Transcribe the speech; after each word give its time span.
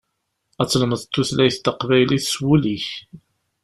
Ad 0.61 0.67
tlemdeḍ 0.69 1.01
tutlyat 1.13 1.57
taqbaylit 1.65 2.25
s 2.33 2.35
wul-ik. 2.43 2.87